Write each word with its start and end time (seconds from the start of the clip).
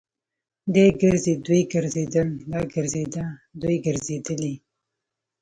دی 0.73 0.87
ګرځي. 1.01 1.33
دوی 1.45 1.61
ګرځيدل. 1.73 2.29
دا 2.51 2.59
ګرځيده. 2.73 3.25
دوی 3.61 3.75
ګرځېدلې. 3.85 4.53